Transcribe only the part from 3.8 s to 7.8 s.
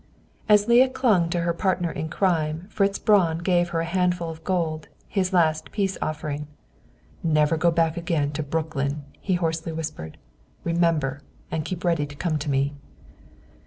a handful of gold his last peace offering. "Never go